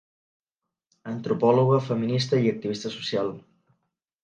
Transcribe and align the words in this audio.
Antropòloga, 1.11 1.79
feminista 1.91 2.41
i 2.47 2.51
activista 2.55 2.95
social. 2.97 3.33